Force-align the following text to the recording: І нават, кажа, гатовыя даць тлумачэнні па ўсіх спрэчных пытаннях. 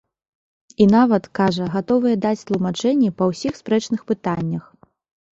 І 0.83 0.85
нават, 0.93 1.23
кажа, 1.39 1.65
гатовыя 1.75 2.15
даць 2.23 2.45
тлумачэнні 2.51 3.09
па 3.19 3.27
ўсіх 3.33 3.53
спрэчных 3.61 4.01
пытаннях. 4.13 4.63